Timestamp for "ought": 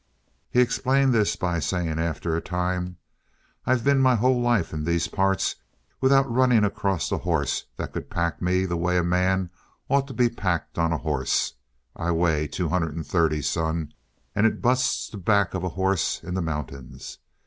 9.89-10.07